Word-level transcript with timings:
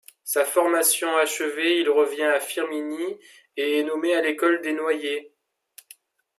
Sa 0.23 0.45
formation 0.45 1.15
achevée, 1.17 1.79
il 1.79 1.87
revient 1.87 2.23
à 2.23 2.39
Firminy 2.39 3.19
et 3.55 3.77
est 3.77 3.83
nommé 3.83 4.15
à 4.15 4.21
l'école 4.23 4.59
des 4.63 4.73
Noyers. 4.73 5.31